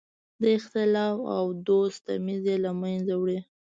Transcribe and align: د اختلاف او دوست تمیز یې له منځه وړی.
د 0.41 0.43
اختلاف 0.57 1.17
او 1.37 1.45
دوست 1.67 1.99
تمیز 2.07 2.43
یې 2.49 2.57
له 2.65 2.71
منځه 2.81 3.13
وړی. 3.21 3.39